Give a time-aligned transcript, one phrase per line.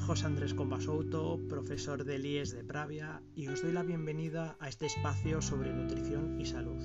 [0.00, 4.86] José Andrés Combasouto, profesor del IES de Pravia, y os doy la bienvenida a este
[4.86, 6.82] espacio sobre nutrición y salud.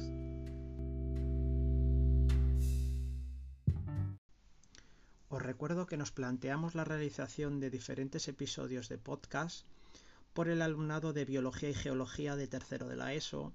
[5.29, 9.65] Os recuerdo que nos planteamos la realización de diferentes episodios de podcast
[10.33, 13.53] por el alumnado de Biología y Geología de tercero de la ESO,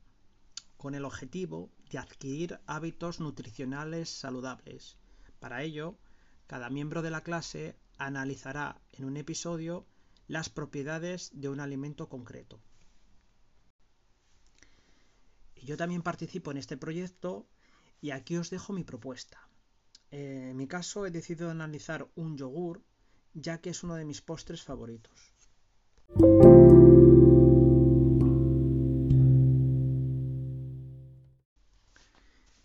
[0.76, 4.96] con el objetivo de adquirir hábitos nutricionales saludables.
[5.40, 5.96] Para ello,
[6.46, 9.86] cada miembro de la clase analizará en un episodio
[10.26, 12.60] las propiedades de un alimento concreto.
[15.56, 17.46] Yo también participo en este proyecto
[18.00, 19.48] y aquí os dejo mi propuesta.
[20.10, 22.82] Eh, en mi caso he decidido analizar un yogur
[23.32, 25.32] ya que es uno de mis postres favoritos.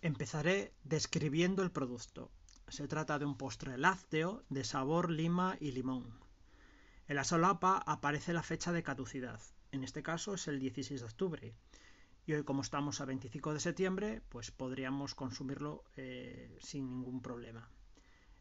[0.02, 2.30] Empezaré describiendo el producto.
[2.70, 6.20] Se trata de un postre lácteo de sabor lima y limón.
[7.08, 9.40] En la solapa aparece la fecha de caducidad.
[9.72, 11.54] En este caso es el 16 de octubre.
[12.26, 17.68] Y hoy como estamos a 25 de septiembre, pues podríamos consumirlo eh, sin ningún problema.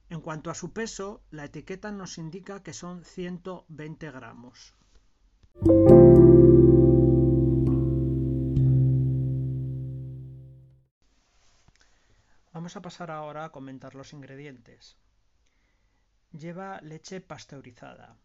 [0.09, 4.75] En cuanto a su peso, la etiqueta nos indica que son 120 gramos.
[12.69, 14.95] Vamos a pasar ahora a comentar los ingredientes.
[16.31, 18.15] Lleva leche pasteurizada.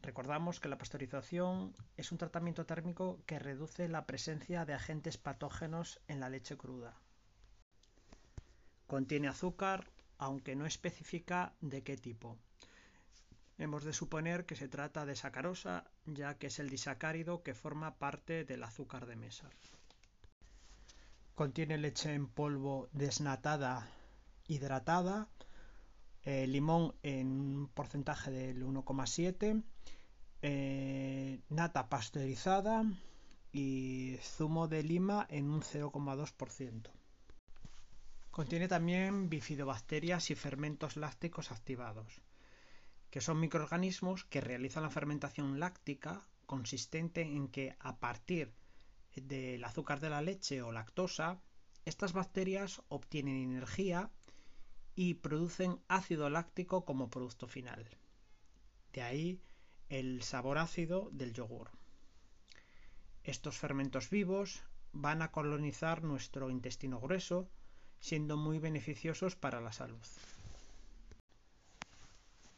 [0.00, 6.00] Recordamos que la pasteurización es un tratamiento térmico que reduce la presencia de agentes patógenos
[6.08, 6.94] en la leche cruda.
[8.86, 12.38] Contiene azúcar, aunque no especifica de qué tipo.
[13.58, 17.98] Hemos de suponer que se trata de sacarosa, ya que es el disacárido que forma
[17.98, 19.50] parte del azúcar de mesa.
[21.34, 23.88] Contiene leche en polvo desnatada,
[24.46, 25.28] hidratada,
[26.24, 29.62] eh, limón en un porcentaje del 1,7,
[30.42, 32.84] eh, nata pasteurizada
[33.52, 36.90] y zumo de lima en un 0,2%.
[38.30, 42.22] Contiene también bifidobacterias y fermentos lácticos activados,
[43.10, 48.52] que son microorganismos que realizan la fermentación láctica consistente en que a partir
[49.14, 51.40] del azúcar de la leche o lactosa,
[51.84, 54.10] estas bacterias obtienen energía
[54.94, 57.86] y producen ácido láctico como producto final.
[58.92, 59.40] De ahí
[59.88, 61.70] el sabor ácido del yogur.
[63.24, 64.62] Estos fermentos vivos
[64.92, 67.48] van a colonizar nuestro intestino grueso,
[68.00, 70.00] siendo muy beneficiosos para la salud.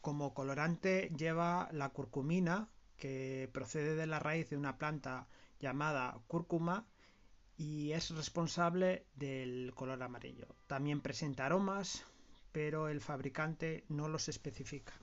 [0.01, 5.27] Como colorante lleva la curcumina, que procede de la raíz de una planta
[5.59, 6.85] llamada cúrcuma
[7.57, 10.47] y es responsable del color amarillo.
[10.67, 12.05] También presenta aromas,
[12.51, 14.93] pero el fabricante no los especifica.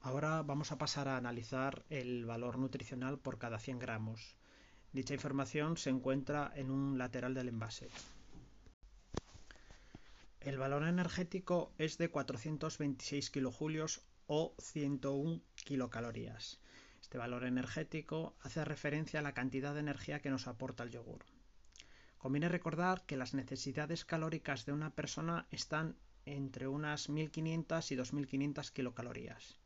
[0.00, 4.36] Ahora vamos a pasar a analizar el valor nutricional por cada 100 gramos.
[4.92, 7.88] Dicha información se encuentra en un lateral del envase.
[10.40, 16.60] El valor energético es de 426 kilojulios o 101 kilocalorías.
[17.00, 21.24] Este valor energético hace referencia a la cantidad de energía que nos aporta el yogur.
[22.18, 28.70] Conviene recordar que las necesidades calóricas de una persona están entre unas 1500 y 2500
[28.70, 29.58] kilocalorías.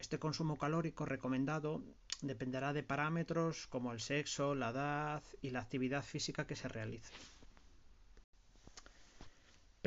[0.00, 1.82] Este consumo calórico recomendado
[2.22, 7.12] dependerá de parámetros como el sexo, la edad y la actividad física que se realice.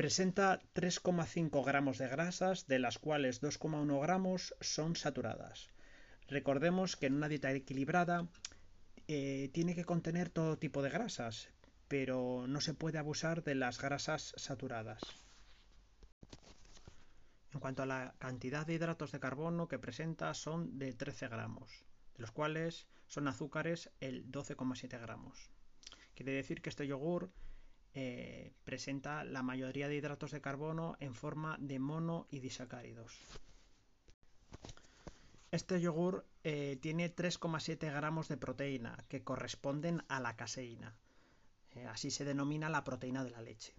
[0.00, 5.68] Presenta 3,5 gramos de grasas, de las cuales 2,1 gramos son saturadas.
[6.26, 8.26] Recordemos que en una dieta equilibrada
[9.08, 11.50] eh, tiene que contener todo tipo de grasas,
[11.86, 15.02] pero no se puede abusar de las grasas saturadas.
[17.52, 21.84] En cuanto a la cantidad de hidratos de carbono que presenta son de 13 gramos,
[22.14, 25.50] de los cuales son azúcares el 12,7 gramos.
[26.14, 27.30] Quiere decir que este yogur
[27.94, 33.18] eh, presenta la mayoría de hidratos de carbono en forma de mono y disacáridos.
[35.50, 40.94] Este yogur eh, tiene 3,7 gramos de proteína, que corresponden a la caseína.
[41.72, 43.74] Eh, así se denomina la proteína de la leche.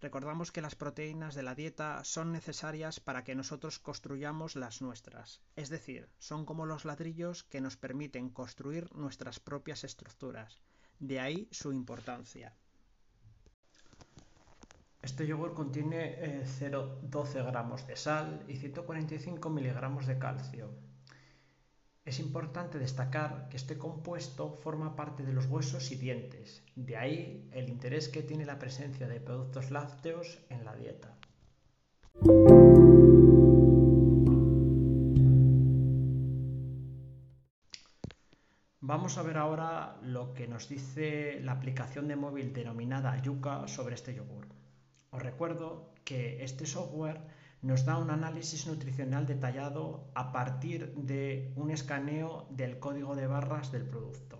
[0.00, 5.42] Recordamos que las proteínas de la dieta son necesarias para que nosotros construyamos las nuestras,
[5.56, 10.60] es decir, son como los ladrillos que nos permiten construir nuestras propias estructuras.
[11.00, 12.54] De ahí su importancia.
[15.02, 20.68] Este yogur contiene 0,12 eh, gramos de sal y 145 miligramos de calcio.
[22.04, 27.48] Es importante destacar que este compuesto forma parte de los huesos y dientes, de ahí
[27.52, 31.16] el interés que tiene la presencia de productos lácteos en la dieta.
[38.80, 43.94] Vamos a ver ahora lo que nos dice la aplicación de móvil denominada Yuka sobre
[43.94, 44.46] este yogur.
[45.10, 47.20] Os recuerdo que este software
[47.62, 49.84] nos da un análisis nutricional detallado
[50.14, 54.38] a partir de un escaneo del código de barras del producto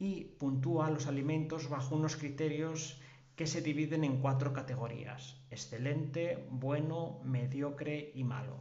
[0.00, 3.00] y puntúa los alimentos bajo unos criterios
[3.36, 8.56] que se dividen en cuatro categorías, excelente, bueno, mediocre y malo.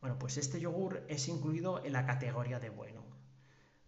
[0.00, 3.09] Bueno, pues este yogur es incluido en la categoría de bueno.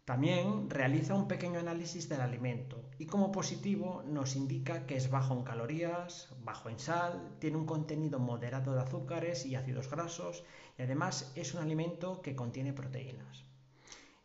[0.04, 5.32] También realiza un pequeño análisis del alimento y como positivo nos indica que es bajo
[5.32, 10.42] en calorías, bajo en sal, tiene un contenido moderado de azúcares y ácidos grasos
[10.76, 13.44] y además es un alimento que contiene proteínas.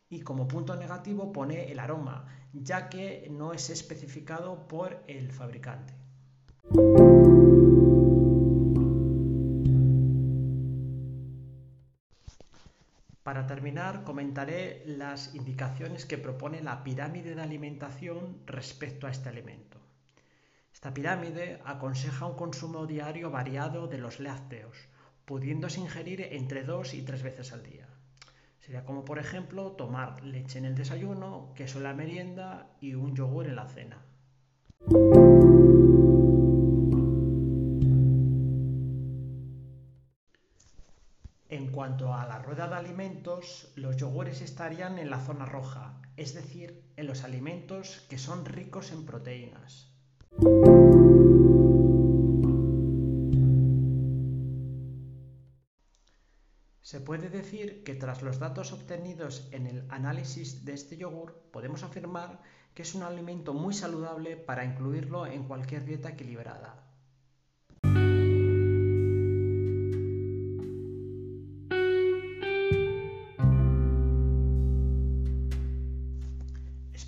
[0.09, 5.93] Y como punto negativo pone el aroma, ya que no es especificado por el fabricante.
[13.57, 19.79] Terminar, comentaré las indicaciones que propone la pirámide de alimentación respecto a este alimento.
[20.71, 24.77] Esta pirámide aconseja un consumo diario variado de los lácteos,
[25.25, 27.87] pudiéndose ingerir entre dos y tres veces al día.
[28.59, 33.15] Sería como, por ejemplo, tomar leche en el desayuno, queso en la merienda y un
[33.15, 33.97] yogur en la cena.
[41.77, 46.91] Cuanto a la rueda de alimentos, los yogures estarían en la zona roja, es decir,
[46.95, 49.93] en los alimentos que son ricos en proteínas.
[56.81, 61.83] Se puede decir que tras los datos obtenidos en el análisis de este yogur, podemos
[61.83, 62.41] afirmar
[62.73, 66.86] que es un alimento muy saludable para incluirlo en cualquier dieta equilibrada.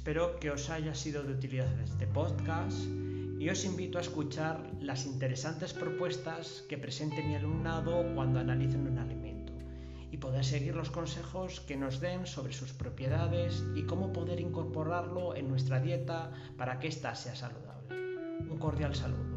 [0.10, 2.82] Espero que os haya sido de utilidad este podcast
[3.38, 8.98] y os invito a escuchar las interesantes propuestas que presente mi alumnado cuando analicen un
[8.98, 9.54] alimento
[10.10, 15.36] y poder seguir los consejos que nos den sobre sus propiedades y cómo poder incorporarlo
[15.36, 17.94] en nuestra dieta para que ésta sea saludable.
[18.50, 19.29] Un cordial saludo.